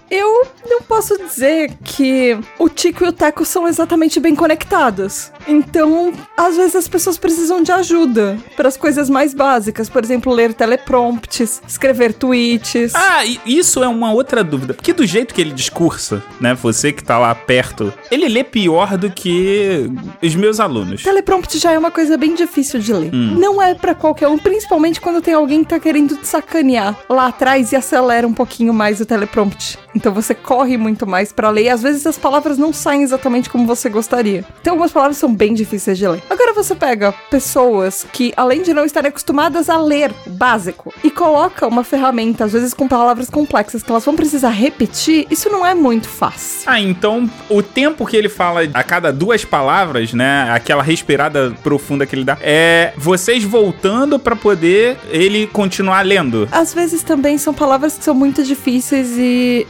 eu 0.10 0.48
não 0.66 0.82
posso 0.82 1.18
dizer 1.18 1.72
que 1.84 2.38
o 2.58 2.70
Tico 2.70 3.04
e 3.04 3.08
o 3.08 3.12
Teco 3.12 3.44
são 3.44 3.68
exatamente 3.68 4.20
bem 4.20 4.36
conectados. 4.36 5.32
Então, 5.48 6.14
às 6.36 6.56
vezes 6.56 6.76
as 6.76 6.88
pessoas 6.88 7.18
precisam 7.18 7.62
de 7.62 7.72
ajuda 7.72 8.38
para 8.56 8.68
as 8.68 8.78
coisas 8.78 9.10
mais 9.10 9.34
básicas, 9.34 9.90
por 9.90 10.04
exemplo, 10.04 10.34
ler 10.34 10.54
teleprompts, 10.54 11.62
escrever 11.68 12.14
tweets. 12.14 12.94
Ah, 12.96 13.26
e 13.26 13.40
isso 13.46 13.84
é 13.84 13.88
uma 13.88 14.12
outra 14.12 14.44
dúvida, 14.44 14.74
porque 14.74 14.94
do 14.94 15.06
jeito 15.06 15.34
que 15.34 15.42
ele 15.42 15.52
discursa, 15.52 16.24
né, 16.40 16.54
você 16.54 16.92
que 16.92 17.04
tá 17.04 17.18
lá 17.18 17.34
perto, 17.34 17.94
ele 18.10 18.28
lê 18.28 18.44
pior 18.44 18.98
do 18.98 19.10
que 19.10 19.90
os 20.22 20.36
meus 20.36 20.60
alunos. 20.60 21.04
Teleprompt 21.04 21.58
já 21.58 21.72
é 21.72 21.80
uma 21.80 21.92
coisa 21.92 22.18
bem 22.18 22.36
difícil 22.36 22.80
de 22.80 22.94
ler. 22.94 23.14
Hum. 23.14 23.36
Não 23.38 23.62
é 23.62 23.74
para 23.74 23.96
qualquer 23.96 24.28
um, 24.28 24.38
principalmente 24.38 25.02
quando 25.02 25.22
tem 25.22 25.34
alguém 25.34 25.64
que 25.64 25.70
tá 25.70 25.80
querendo 25.80 26.16
te 26.16 26.28
sacanear 26.28 26.96
lá 27.10 27.28
atrás 27.28 27.72
e 27.72 27.76
acelera 27.76 28.28
um 28.28 28.34
pouquinho 28.34 28.74
mais 28.74 29.00
o 29.02 29.06
teleprompt. 29.06 29.47
Então 29.96 30.14
você 30.14 30.36
corre 30.36 30.78
muito 30.78 31.08
mais 31.08 31.32
para 31.32 31.50
ler 31.50 31.64
e 31.64 31.70
às 31.70 31.82
vezes 31.82 32.06
as 32.06 32.18
palavras 32.18 32.58
não 32.58 32.72
saem 32.72 33.04
exatamente 33.04 33.50
como 33.50 33.66
você 33.66 33.90
gostaria. 33.90 34.46
Então 34.62 34.74
algumas 34.74 34.92
palavras 34.92 35.18
são 35.18 35.34
bem 35.34 35.54
difíceis 35.54 35.98
de 35.98 36.08
ler. 36.08 36.22
Agora 36.30 36.54
você 36.54 36.76
pega 36.76 37.12
pessoas 37.32 38.06
que, 38.12 38.34
além 38.38 38.62
de 38.62 38.74
não 38.74 38.86
estarem 38.86 39.10
acostumadas 39.10 39.70
a 39.70 39.78
ler 39.78 40.12
o 40.26 40.30
básico, 40.30 40.94
e 41.04 41.10
coloca 41.10 41.68
uma 41.68 41.84
ferramenta, 41.84 42.46
às 42.46 42.54
vezes 42.54 42.74
com 42.74 42.88
palavras 42.88 43.30
complexas 43.30 43.84
que 43.84 43.90
elas 43.90 44.06
vão 44.06 44.16
precisar 44.16 44.50
repetir, 44.50 45.28
isso 45.30 45.50
não 45.50 45.66
é 45.66 45.74
muito 45.74 46.08
fácil. 46.08 46.62
Ah, 46.66 46.80
então 46.80 47.30
o 47.50 47.62
tempo 47.64 48.06
que 48.06 48.16
ele 48.16 48.30
fala 48.30 48.62
a 48.74 48.84
cada 48.84 49.12
duas 49.12 49.44
palavras, 49.46 50.14
né, 50.14 50.50
aquela 50.52 50.84
respirada 50.84 51.56
profunda 51.64 52.06
que 52.06 52.16
ele 52.16 52.24
dá, 52.24 52.38
é 52.42 52.94
vocês 52.98 53.44
voltando 53.44 54.20
para 54.20 54.36
poder 54.36 54.98
ele 55.10 55.48
continuar 55.48 56.06
lendo. 56.06 56.48
Às 56.52 56.74
vezes 56.74 57.04
também 57.04 57.38
são 57.38 57.54
palavras 57.54 57.98
que 57.98 58.04
são 58.04 58.14
muito 58.14 58.44
difíceis 58.44 59.18
e, 59.18 59.22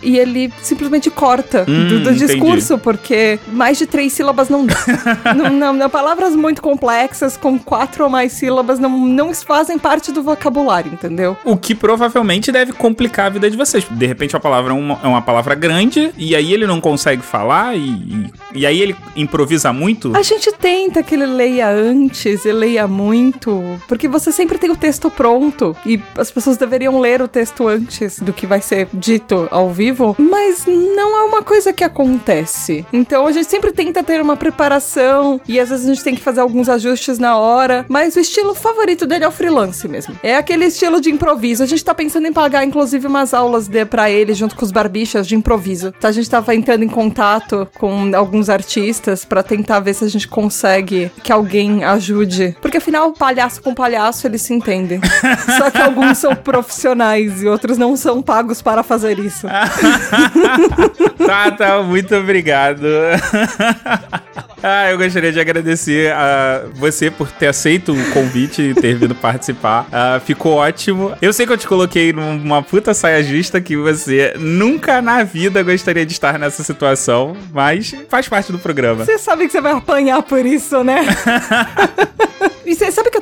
e 0.01 0.17
ele 0.17 0.51
simplesmente 0.61 1.09
corta 1.09 1.65
Hum, 1.67 1.87
do, 1.87 1.99
do 1.99 2.13
discurso, 2.13 2.77
porque 2.77 3.39
mais 3.47 3.77
de 3.77 3.85
três 3.85 4.13
sílabas 4.13 4.49
não 4.49 4.65
não, 5.35 5.49
não, 5.49 5.73
não, 5.73 5.89
palavras 5.89 6.35
muito 6.35 6.61
complexas, 6.61 7.37
com 7.37 7.57
quatro 7.59 8.03
ou 8.03 8.09
mais 8.09 8.31
sílabas, 8.31 8.79
não, 8.79 8.89
não 8.89 9.33
fazem 9.33 9.77
parte 9.77 10.11
do 10.11 10.23
vocabulário, 10.23 10.91
entendeu? 10.93 11.37
O 11.43 11.57
que 11.57 11.75
provavelmente 11.75 12.51
deve 12.51 12.73
complicar 12.73 13.27
a 13.27 13.29
vida 13.29 13.49
de 13.49 13.57
vocês. 13.57 13.85
De 13.89 14.05
repente 14.05 14.35
a 14.35 14.39
palavra 14.39 14.73
é 14.73 14.75
uma, 14.75 14.99
é 15.03 15.07
uma 15.07 15.21
palavra 15.21 15.55
grande 15.55 16.11
e 16.17 16.35
aí 16.35 16.53
ele 16.53 16.65
não 16.65 16.81
consegue 16.81 17.21
falar 17.21 17.75
e, 17.75 17.79
e, 17.79 18.31
e 18.55 18.65
aí 18.65 18.81
ele 18.81 18.95
improvisa 19.15 19.71
muito. 19.73 20.15
A 20.15 20.21
gente 20.21 20.51
tenta 20.53 21.03
que 21.03 21.15
ele 21.15 21.25
leia 21.25 21.69
antes 21.69 22.45
e 22.45 22.51
leia 22.51 22.87
muito, 22.87 23.79
porque 23.87 24.07
você 24.07 24.31
sempre 24.31 24.57
tem 24.57 24.69
o 24.69 24.75
texto 24.75 25.09
pronto 25.09 25.75
e 25.85 25.99
as 26.17 26.31
pessoas 26.31 26.57
deveriam 26.57 26.99
ler 26.99 27.21
o 27.21 27.27
texto 27.27 27.67
antes 27.67 28.19
do 28.19 28.33
que 28.33 28.47
vai 28.47 28.61
ser 28.61 28.87
dito 28.93 29.47
ao 29.57 29.71
vivo, 29.71 30.15
mas 30.19 30.65
não 30.67 31.17
é 31.17 31.23
uma 31.23 31.41
coisa 31.41 31.73
que 31.73 31.83
acontece. 31.83 32.85
Então 32.93 33.25
a 33.25 33.31
gente 33.31 33.49
sempre 33.49 33.71
tenta 33.71 34.03
ter 34.03 34.21
uma 34.21 34.37
preparação 34.37 35.41
e 35.47 35.59
às 35.59 35.69
vezes 35.69 35.85
a 35.85 35.89
gente 35.93 36.03
tem 36.03 36.15
que 36.15 36.21
fazer 36.21 36.41
alguns 36.41 36.69
ajustes 36.69 37.17
na 37.17 37.37
hora, 37.37 37.85
mas 37.89 38.15
o 38.15 38.19
estilo 38.19 38.53
favorito 38.53 39.07
dele 39.07 39.25
é 39.25 39.27
o 39.27 39.31
freelance 39.31 39.87
mesmo. 39.87 40.15
É 40.21 40.35
aquele 40.35 40.65
estilo 40.65 41.01
de 41.01 41.09
improviso. 41.09 41.63
A 41.63 41.65
gente 41.65 41.83
tá 41.83 41.93
pensando 41.93 42.27
em 42.27 42.33
pagar 42.33 42.63
inclusive 42.63 43.07
umas 43.07 43.33
aulas 43.33 43.67
de 43.67 43.83
para 43.85 44.11
ele 44.11 44.33
junto 44.33 44.55
com 44.55 44.63
os 44.63 44.71
barbichas 44.71 45.27
de 45.27 45.35
improviso. 45.35 45.93
Então 45.97 46.09
a 46.09 46.13
gente 46.13 46.29
tava 46.29 46.53
entrando 46.53 46.83
em 46.83 46.89
contato 46.89 47.67
com 47.77 48.11
alguns 48.15 48.49
artistas 48.49 49.25
pra 49.25 49.41
tentar 49.41 49.79
ver 49.79 49.93
se 49.95 50.03
a 50.03 50.09
gente 50.09 50.27
consegue 50.27 51.11
que 51.23 51.31
alguém 51.31 51.83
ajude, 51.83 52.55
porque 52.61 52.77
afinal 52.77 53.11
palhaço 53.11 53.61
com 53.61 53.73
palhaço 53.73 54.27
eles 54.27 54.41
se 54.41 54.53
entendem. 54.53 54.99
Só 55.57 55.71
que 55.71 55.81
alguns 55.81 56.17
são 56.19 56.35
profissionais 56.35 57.41
e 57.41 57.47
outros 57.47 57.77
não 57.77 57.95
são 57.95 58.21
pagos 58.21 58.61
para 58.61 58.83
fazer 58.83 59.17
isso. 59.19 59.46
tá, 61.25 61.51
tá, 61.51 61.81
muito 61.83 62.15
obrigado. 62.15 62.85
Ah, 64.61 64.89
eu 64.89 64.97
gostaria 64.97 65.31
de 65.31 65.39
agradecer 65.39 66.11
a 66.11 66.63
você 66.73 67.11
por 67.11 67.31
ter 67.31 67.47
aceito 67.47 67.93
o 67.93 68.11
convite 68.11 68.61
e 68.61 68.73
ter 68.73 68.95
vindo 68.95 69.13
participar. 69.13 69.87
Ah, 69.91 70.19
ficou 70.23 70.55
ótimo. 70.55 71.15
Eu 71.21 71.31
sei 71.31 71.45
que 71.45 71.53
eu 71.53 71.57
te 71.57 71.67
coloquei 71.67 72.11
numa 72.11 72.63
puta 72.63 72.91
saia 72.93 73.23
justa 73.23 73.61
que 73.61 73.77
você 73.77 74.33
nunca 74.37 74.99
na 74.99 75.23
vida 75.23 75.61
gostaria 75.61 76.05
de 76.05 76.11
estar 76.11 76.39
nessa 76.39 76.63
situação, 76.63 77.37
mas 77.53 77.93
faz 78.09 78.27
parte 78.27 78.51
do 78.51 78.57
programa. 78.57 79.05
Você 79.05 79.19
sabe 79.19 79.45
que 79.45 79.51
você 79.51 79.61
vai 79.61 79.73
apanhar 79.73 80.23
por 80.23 80.43
isso, 80.43 80.83
né? 80.83 81.05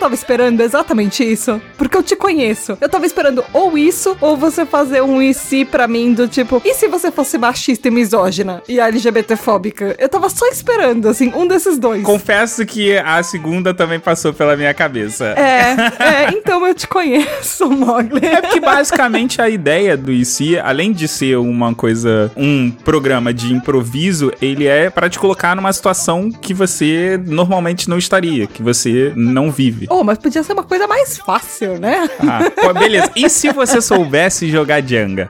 tava 0.05 0.13
esperando 0.13 0.62
exatamente 0.62 1.24
isso? 1.24 1.59
Porque 1.79 1.97
eu 1.97 2.03
te 2.03 2.15
conheço. 2.15 2.77
Eu 2.79 2.88
tava 2.88 3.07
esperando 3.07 3.43
ou 3.51 3.75
isso, 3.75 4.15
ou 4.21 4.38
você 4.38 4.63
fazer 4.63 5.01
um 5.01 5.19
e 5.19 5.33
se 5.33 5.65
pra 5.65 5.88
mim 5.88 6.13
do 6.13 6.27
tipo, 6.27 6.62
e 6.63 6.75
se 6.75 6.88
você 6.88 7.12
fosse 7.12 7.39
machista 7.39 7.88
e 7.88 7.91
misógina 7.91 8.62
e 8.69 8.79
LGBTfóbica? 8.79 9.95
Eu 9.97 10.07
tava 10.07 10.29
só 10.29 10.45
esperando, 10.47 11.09
assim, 11.09 11.33
um 11.35 11.47
desses 11.47 11.79
dois. 11.79 12.03
Confesso 12.03 12.63
que 12.67 12.95
a 13.00 13.24
segunda 13.24 13.74
também 13.74 14.00
passou 14.00 14.31
pela 14.31 14.55
minha 14.55 14.75
cabeça. 14.75 15.25
É, 15.25 15.75
é, 16.00 16.31
então 16.31 16.67
eu 16.67 16.75
te 16.75 16.88
conheço, 16.88 17.67
Mogli. 17.67 18.24
É 18.24 18.41
porque 18.41 18.59
basicamente 18.59 19.41
a 19.41 19.50
ideia 19.50 19.97
do 19.97 20.12
IC, 20.12 20.59
além 20.59 20.93
de 20.93 21.07
ser 21.07 21.38
uma 21.38 21.74
coisa, 21.74 22.31
um 22.38 22.69
programa 22.69 23.33
de 23.33 23.51
improviso, 23.51 24.31
ele 24.39 24.67
é 24.67 24.91
para 24.91 25.09
te 25.09 25.17
colocar 25.17 25.55
numa 25.55 25.74
situação 25.74 26.31
que 26.31 26.53
você 26.53 27.19
normalmente 27.25 27.89
não 27.89 27.97
estaria, 27.97 28.45
que 28.45 28.62
você 28.62 29.12
não 29.15 29.50
vive. 29.50 29.88
Oh, 29.97 30.03
mas 30.03 30.17
podia 30.17 30.43
ser 30.43 30.51
uma 30.51 30.63
coisa 30.63 30.85
mais 30.87 31.17
fácil, 31.17 31.79
né? 31.79 32.09
Ah, 32.19 32.51
pô, 32.53 32.73
beleza. 32.73 33.11
E 33.15 33.29
se 33.29 33.49
você 33.53 33.81
soubesse 33.81 34.49
jogar 34.49 34.81
Jenga? 34.85 35.29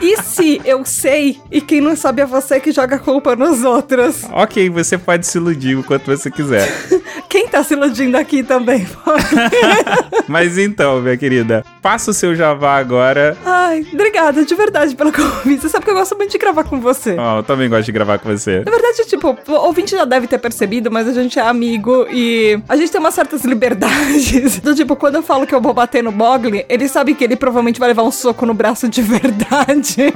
E 0.00 0.22
se 0.22 0.60
eu 0.64 0.84
sei 0.84 1.40
e 1.50 1.60
quem 1.60 1.80
não 1.80 1.96
sabe 1.96 2.22
é 2.22 2.26
você 2.26 2.60
que 2.60 2.70
joga 2.70 3.00
culpa 3.00 3.34
nos 3.34 3.64
outros? 3.64 4.22
Ok, 4.30 4.70
você 4.70 4.96
pode 4.96 5.26
se 5.26 5.38
iludir 5.38 5.76
o 5.76 5.82
quanto 5.82 6.06
você 6.06 6.30
quiser. 6.30 6.68
Quem 7.28 7.48
tá 7.48 7.62
se 7.62 7.74
iludindo 7.74 8.16
aqui 8.16 8.42
também? 8.42 8.86
Mas 10.28 10.58
então, 10.58 11.00
minha 11.00 11.16
querida, 11.16 11.64
faça 11.82 12.10
o 12.10 12.14
seu 12.14 12.34
Javá 12.34 12.76
agora. 12.76 13.36
Ai, 13.44 13.86
obrigada 13.92 14.44
de 14.44 14.54
verdade 14.54 14.94
pelo 14.94 15.12
convite. 15.12 15.62
Você 15.62 15.68
sabe 15.68 15.84
que 15.84 15.90
eu 15.90 15.94
gosto 15.94 16.16
muito 16.16 16.32
de 16.32 16.38
gravar 16.38 16.64
com 16.64 16.80
você. 16.80 17.16
Ó, 17.18 17.38
eu 17.38 17.42
também 17.42 17.68
gosto 17.68 17.84
de 17.86 17.92
gravar 17.92 18.18
com 18.18 18.28
você. 18.28 18.62
Na 18.64 18.70
verdade, 18.70 19.04
tipo, 19.06 19.36
o 19.46 19.52
ouvinte 19.52 19.92
já 19.92 20.04
deve 20.04 20.26
ter 20.26 20.38
percebido, 20.38 20.90
mas 20.90 21.08
a 21.08 21.12
gente 21.12 21.38
é 21.38 21.42
amigo 21.42 22.06
e 22.10 22.60
a 22.68 22.76
gente 22.76 22.90
tem 22.90 23.00
umas 23.00 23.14
certas 23.14 23.44
liberdades. 23.44 24.60
Do 24.60 24.74
tipo, 24.74 24.96
quando 24.96 25.16
eu 25.16 25.22
falo 25.22 25.46
que 25.46 25.54
eu 25.54 25.60
vou 25.60 25.74
bater 25.74 26.02
no 26.02 26.12
Mogli, 26.12 26.64
ele 26.68 26.88
sabe 26.88 27.14
que 27.14 27.24
ele 27.24 27.36
provavelmente 27.36 27.78
vai 27.78 27.88
levar 27.88 28.02
um 28.02 28.10
soco 28.10 28.46
no 28.46 28.54
braço 28.54 28.88
de 28.88 29.02
verdade. 29.02 30.12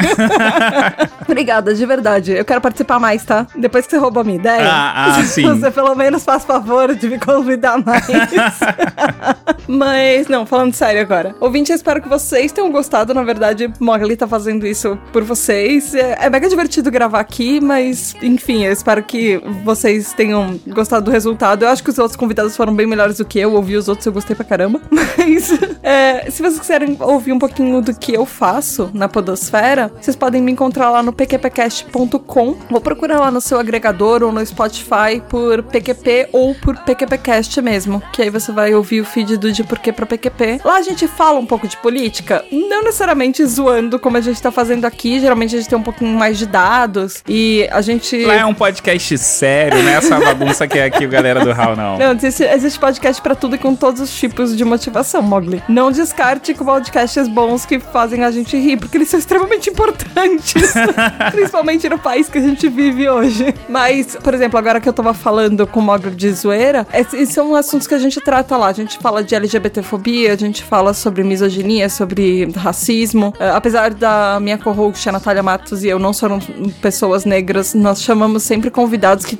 Obrigada, 1.26 1.74
de 1.74 1.86
verdade. 1.86 2.32
Eu 2.32 2.44
quero 2.44 2.60
participar 2.60 2.98
mais, 2.98 3.24
tá? 3.24 3.46
Depois 3.54 3.84
que 3.84 3.90
você 3.90 3.98
roubou 3.98 4.20
a 4.22 4.24
minha 4.24 4.38
ideia. 4.38 4.68
Ah, 4.68 5.16
ah, 5.18 5.22
sim. 5.24 5.46
Você 5.46 5.70
pelo 5.70 5.94
menos 5.94 6.24
faz 6.24 6.44
favor 6.44 6.94
de 7.00 7.08
me 7.08 7.18
convidar 7.18 7.82
mais. 7.84 8.06
Mas, 9.66 10.26
não, 10.28 10.44
falando 10.44 10.74
sério 10.74 11.00
agora. 11.00 11.34
Ouvinte, 11.40 11.70
eu 11.70 11.76
espero 11.76 12.02
que 12.02 12.08
vocês 12.08 12.50
tenham 12.52 12.70
gostado. 12.70 13.14
Na 13.14 13.22
verdade, 13.22 13.72
Mogli 13.78 14.16
tá 14.16 14.26
fazendo 14.26 14.66
isso 14.66 14.98
por 15.12 15.22
vocês. 15.22 15.94
É, 15.94 16.18
é 16.22 16.30
mega 16.30 16.48
divertido 16.48 16.90
gravar 16.90 17.20
aqui, 17.20 17.60
mas, 17.60 18.14
enfim, 18.20 18.64
eu 18.64 18.72
espero 18.72 19.02
que 19.02 19.40
vocês 19.64 20.12
tenham 20.12 20.58
gostado 20.66 21.04
do 21.04 21.10
resultado. 21.10 21.64
Eu 21.64 21.68
acho 21.68 21.84
que 21.84 21.90
os 21.90 21.98
outros 21.98 22.16
convidados 22.16 22.56
foram 22.56 22.74
bem 22.74 22.86
melhores 22.86 23.18
do 23.18 23.24
que 23.24 23.38
eu. 23.38 23.54
Ouvi 23.54 23.76
os 23.76 23.88
outros, 23.88 24.06
eu 24.06 24.12
gostei 24.12 24.34
pra 24.34 24.44
caramba. 24.44 24.80
Mas, 24.90 25.50
é, 25.82 26.30
se 26.30 26.42
vocês 26.42 26.58
quiserem 26.58 26.96
ouvir 27.00 27.32
um 27.32 27.38
pouquinho 27.38 27.80
do 27.80 27.94
que 27.94 28.12
eu 28.12 28.26
faço 28.26 28.90
na 28.92 29.08
Podosfera, 29.08 29.92
vocês 30.00 30.16
podem 30.16 30.42
me 30.42 30.50
encontrar 30.50 30.90
lá 30.90 31.02
no 31.02 31.12
pqpcast.com. 31.12 32.56
Vou 32.68 32.80
procurar 32.80 33.20
lá 33.20 33.30
no 33.30 33.40
seu 33.40 33.58
agregador 33.58 34.22
ou 34.22 34.32
no 34.32 34.44
Spotify 34.44 35.22
por 35.28 35.62
PQP 35.62 36.30
ou 36.32 36.54
por 36.56 36.76
PQPcast 36.90 37.62
mesmo, 37.62 38.02
que 38.12 38.20
aí 38.20 38.30
você 38.30 38.50
vai 38.50 38.74
ouvir 38.74 39.00
o 39.00 39.04
feed 39.04 39.36
do 39.36 39.52
De 39.52 39.62
Porquê 39.62 39.92
pra 39.92 40.06
PQP. 40.06 40.60
Lá 40.64 40.76
a 40.76 40.82
gente 40.82 41.06
fala 41.06 41.38
um 41.38 41.46
pouco 41.46 41.68
de 41.68 41.76
política, 41.76 42.44
não 42.50 42.82
necessariamente 42.82 43.44
zoando 43.44 43.98
como 43.98 44.16
a 44.16 44.20
gente 44.20 44.42
tá 44.42 44.50
fazendo 44.50 44.84
aqui, 44.84 45.20
geralmente 45.20 45.54
a 45.54 45.58
gente 45.58 45.68
tem 45.68 45.78
um 45.78 45.82
pouquinho 45.82 46.18
mais 46.18 46.36
de 46.36 46.46
dados 46.46 47.22
e 47.28 47.68
a 47.70 47.80
gente... 47.80 48.24
Lá 48.24 48.34
é 48.34 48.44
um 48.44 48.54
podcast 48.54 49.16
sério, 49.18 49.82
né? 49.82 49.94
Essa 49.94 50.18
bagunça 50.18 50.66
que 50.66 50.78
é 50.78 50.84
aqui, 50.84 51.06
galera 51.06 51.44
do 51.44 51.52
HAL, 51.52 51.76
não. 51.76 51.98
Não, 51.98 52.12
existe, 52.12 52.42
existe 52.42 52.78
podcast 52.78 53.22
pra 53.22 53.34
tudo 53.34 53.54
e 53.54 53.58
com 53.58 53.74
todos 53.74 54.00
os 54.00 54.12
tipos 54.12 54.56
de 54.56 54.64
motivação, 54.64 55.22
Mogli. 55.22 55.62
Não 55.68 55.92
descarte 55.92 56.54
com 56.54 56.64
podcasts 56.64 57.28
bons 57.28 57.64
que 57.64 57.78
fazem 57.78 58.24
a 58.24 58.30
gente 58.30 58.56
rir, 58.56 58.78
porque 58.78 58.96
eles 58.96 59.08
são 59.08 59.18
extremamente 59.20 59.70
importantes. 59.70 60.54
principalmente 61.30 61.88
no 61.88 61.98
país 61.98 62.28
que 62.28 62.38
a 62.38 62.40
gente 62.40 62.68
vive 62.68 63.08
hoje. 63.08 63.54
Mas, 63.68 64.16
por 64.16 64.34
exemplo, 64.34 64.58
agora 64.58 64.80
que 64.80 64.88
eu 64.88 64.92
tava 64.92 65.14
falando 65.14 65.66
com 65.66 65.80
o 65.80 65.82
Mogli 65.82 66.10
de 66.10 66.32
zoeira, 66.32 66.79
esses 66.92 67.30
são 67.30 67.54
assuntos 67.54 67.86
que 67.86 67.94
a 67.94 67.98
gente 67.98 68.20
trata 68.20 68.56
lá. 68.56 68.68
A 68.68 68.72
gente 68.72 68.98
fala 68.98 69.22
de 69.22 69.34
LGBTfobia, 69.34 70.32
a 70.32 70.36
gente 70.36 70.62
fala 70.62 70.94
sobre 70.94 71.22
misoginia, 71.22 71.88
sobre 71.88 72.50
racismo. 72.56 73.28
Uh, 73.28 73.54
apesar 73.54 73.92
da 73.94 74.38
minha 74.40 74.58
co-host, 74.58 75.08
a 75.08 75.12
Natália 75.12 75.42
Matos, 75.42 75.84
e 75.84 75.88
eu 75.88 75.98
não 75.98 76.12
sermos 76.12 76.46
pessoas 76.80 77.24
negras, 77.24 77.74
nós 77.74 78.02
chamamos 78.02 78.42
sempre 78.42 78.70
convidados 78.70 79.24
que 79.24 79.38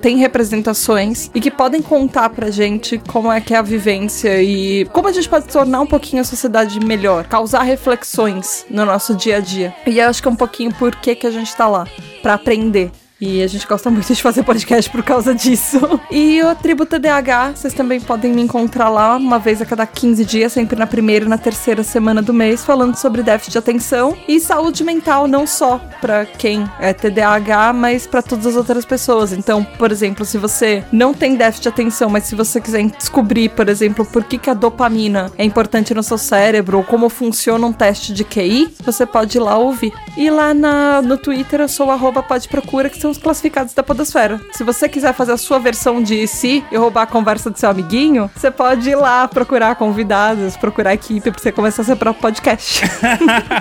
têm 0.00 0.18
representações 0.18 1.30
e 1.34 1.40
que 1.40 1.50
podem 1.50 1.82
contar 1.82 2.30
pra 2.30 2.50
gente 2.50 2.98
como 3.08 3.30
é 3.30 3.40
que 3.40 3.54
é 3.54 3.58
a 3.58 3.62
vivência 3.62 4.42
e 4.42 4.84
como 4.86 5.08
a 5.08 5.12
gente 5.12 5.28
pode 5.28 5.46
tornar 5.46 5.80
um 5.80 5.86
pouquinho 5.86 6.22
a 6.22 6.24
sociedade 6.24 6.80
melhor, 6.80 7.24
causar 7.24 7.62
reflexões 7.62 8.64
no 8.68 8.84
nosso 8.84 9.14
dia 9.14 9.36
a 9.36 9.40
dia. 9.40 9.74
E 9.86 9.98
eu 9.98 10.08
acho 10.08 10.22
que 10.22 10.28
é 10.28 10.30
um 10.30 10.36
pouquinho 10.36 10.72
por 10.74 10.94
que, 10.96 11.14
que 11.14 11.26
a 11.26 11.30
gente 11.30 11.54
tá 11.54 11.66
lá, 11.68 11.86
para 12.22 12.34
aprender. 12.34 12.90
E 13.24 13.40
a 13.40 13.46
gente 13.46 13.68
gosta 13.68 13.88
muito 13.88 14.12
de 14.12 14.20
fazer 14.20 14.42
podcast 14.42 14.90
por 14.90 15.04
causa 15.04 15.32
disso. 15.32 15.78
E 16.10 16.42
o 16.42 16.54
Tribo 16.54 16.84
TDAH, 16.84 17.52
vocês 17.54 17.72
também 17.72 17.98
podem 17.98 18.32
me 18.32 18.42
encontrar 18.42 18.88
lá 18.90 19.16
uma 19.16 19.38
vez 19.38 19.62
a 19.62 19.64
cada 19.64 19.86
15 19.86 20.24
dias, 20.24 20.52
sempre 20.52 20.76
na 20.76 20.86
primeira 20.86 21.24
e 21.24 21.28
na 21.28 21.38
terceira 21.38 21.82
semana 21.82 22.20
do 22.20 22.34
mês, 22.34 22.64
falando 22.64 22.96
sobre 22.96 23.22
déficit 23.22 23.52
de 23.52 23.58
atenção 23.58 24.16
e 24.28 24.38
saúde 24.38 24.84
mental, 24.84 25.26
não 25.26 25.46
só 25.46 25.78
para 26.00 26.26
quem 26.26 26.68
é 26.78 26.92
TDAH, 26.92 27.72
mas 27.72 28.06
para 28.06 28.20
todas 28.20 28.46
as 28.46 28.56
outras 28.56 28.84
pessoas. 28.84 29.32
Então, 29.32 29.64
por 29.64 29.90
exemplo, 29.90 30.24
se 30.26 30.36
você 30.36 30.84
não 30.92 31.14
tem 31.14 31.34
déficit 31.34 31.62
de 31.62 31.68
atenção, 31.70 32.10
mas 32.10 32.24
se 32.24 32.34
você 32.34 32.60
quiser 32.60 32.84
descobrir, 32.90 33.48
por 33.50 33.68
exemplo, 33.68 34.04
por 34.04 34.24
que, 34.24 34.36
que 34.36 34.50
a 34.50 34.54
dopamina 34.54 35.32
é 35.38 35.44
importante 35.44 35.94
no 35.94 36.02
seu 36.02 36.18
cérebro 36.18 36.78
ou 36.78 36.84
como 36.84 37.08
funciona 37.08 37.66
um 37.66 37.72
teste 37.72 38.12
de 38.12 38.24
QI, 38.24 38.74
você 38.84 39.06
pode 39.06 39.38
ir 39.38 39.40
lá 39.40 39.56
ouvir. 39.56 39.92
E 40.16 40.28
lá 40.28 40.52
na, 40.52 41.00
no 41.00 41.16
Twitter 41.16 41.60
eu 41.60 41.68
sou 41.68 41.90
arroba 41.90 42.22
pode 42.22 42.48
procura, 42.48 42.90
que 42.90 43.00
são 43.00 43.11
os 43.12 43.18
classificados 43.18 43.72
da 43.74 43.82
Podosfera. 43.82 44.40
Se 44.52 44.64
você 44.64 44.88
quiser 44.88 45.14
fazer 45.14 45.32
a 45.32 45.36
sua 45.36 45.58
versão 45.58 46.02
de 46.02 46.26
si 46.26 46.64
e 46.72 46.76
roubar 46.76 47.02
a 47.02 47.06
conversa 47.06 47.50
do 47.50 47.58
seu 47.58 47.70
amiguinho, 47.70 48.30
você 48.34 48.50
pode 48.50 48.90
ir 48.90 48.96
lá 48.96 49.28
procurar 49.28 49.76
convidados, 49.76 50.56
procurar 50.56 50.94
equipe 50.94 51.30
pra 51.30 51.40
você 51.40 51.52
começar 51.52 51.84
seu 51.84 51.96
próprio 51.96 52.20
podcast. 52.20 52.82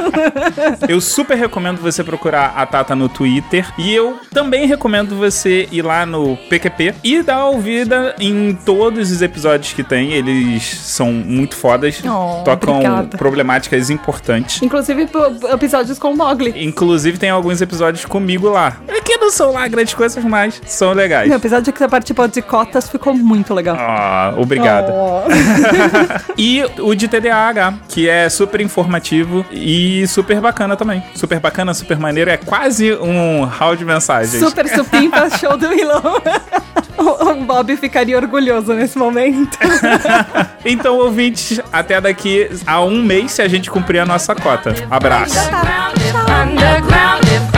eu 0.87 0.99
super 0.99 1.37
recomendo 1.37 1.79
você 1.79 2.03
procurar 2.03 2.53
a 2.55 2.65
Tata 2.65 2.95
no 2.95 3.09
Twitter 3.09 3.71
e 3.77 3.93
eu 3.93 4.17
também 4.33 4.65
recomendo 4.65 5.15
você 5.15 5.67
ir 5.71 5.81
lá 5.81 6.05
no 6.05 6.37
PQP 6.49 6.95
e 7.03 7.21
dar 7.21 7.45
ouvida 7.45 8.15
em 8.19 8.53
todos 8.53 9.11
os 9.11 9.21
episódios 9.21 9.73
que 9.73 9.83
tem. 9.83 10.13
Eles 10.13 10.63
são 10.63 11.11
muito 11.11 11.55
fodas, 11.55 12.01
oh, 12.05 12.43
tocam 12.43 12.75
obrigada. 12.75 13.17
problemáticas 13.17 13.89
importantes. 13.89 14.61
Inclusive 14.61 15.09
episódios 15.53 15.99
com 15.99 16.11
o 16.11 16.17
Mogli. 16.17 16.65
Inclusive 16.65 17.17
tem 17.17 17.29
alguns 17.29 17.61
episódios 17.61 18.05
comigo 18.05 18.49
lá. 18.49 18.77
É 18.87 19.01
que 19.01 19.17
não 19.17 19.31
são 19.41 19.51
lá 19.51 19.67
grandes 19.67 19.95
coisas, 19.95 20.23
mas 20.23 20.61
são 20.67 20.93
legais. 20.93 21.27
Não, 21.27 21.37
apesar 21.37 21.61
de 21.61 21.71
que 21.71 21.79
você 21.79 21.87
participou 21.87 22.27
de 22.27 22.43
cotas, 22.43 22.87
ficou 22.87 23.11
muito 23.11 23.55
legal. 23.55 23.75
Ah, 23.79 24.35
obrigado. 24.37 24.91
Oh. 24.91 25.23
e 26.37 26.63
o 26.77 26.93
de 26.93 27.07
TDAH, 27.07 27.73
que 27.89 28.07
é 28.07 28.29
super 28.29 28.61
informativo 28.61 29.43
e 29.51 30.05
super 30.07 30.39
bacana 30.39 30.77
também. 30.77 31.03
Super 31.15 31.39
bacana, 31.39 31.73
super 31.73 31.97
maneiro. 31.97 32.29
É 32.29 32.37
quase 32.37 32.93
um 32.93 33.43
hall 33.43 33.75
de 33.75 33.83
mensagens. 33.83 34.43
Super 34.43 34.67
supimpa 34.67 35.27
show 35.39 35.57
do 35.57 35.69
Willow. 35.69 36.21
O 36.99 37.33
Bob 37.43 37.75
ficaria 37.77 38.15
orgulhoso 38.15 38.73
nesse 38.73 38.95
momento. 38.95 39.57
então, 40.63 40.97
ouvintes, 40.97 41.59
até 41.73 41.99
daqui 41.99 42.47
a 42.67 42.79
um 42.81 43.01
mês 43.01 43.31
se 43.31 43.41
a 43.41 43.47
gente 43.47 43.71
cumprir 43.71 44.01
a 44.01 44.05
nossa 44.05 44.35
cota. 44.35 44.75
Abraço. 44.87 45.35
Underground, 46.29 47.50